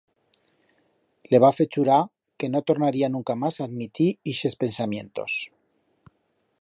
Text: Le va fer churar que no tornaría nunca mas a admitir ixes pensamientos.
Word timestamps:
Le 1.33 1.39
va 1.43 1.51
fer 1.57 1.67
churar 1.75 1.97
que 2.43 2.49
no 2.53 2.63
tornaría 2.71 3.11
nunca 3.17 3.37
mas 3.43 3.61
a 3.61 3.65
admitir 3.67 4.09
ixes 4.35 4.59
pensamientos. 4.65 5.41